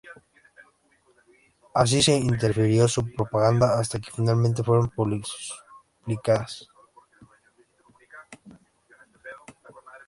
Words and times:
Así 1.75 2.01
se 2.01 2.13
interfirió 2.17 2.87
su 2.87 3.05
propaganda 3.13 3.79
hasta 3.79 3.99
que 3.99 4.09
finalmente 4.09 4.63
fueron 4.63 4.91
suspendidas. 5.23 6.67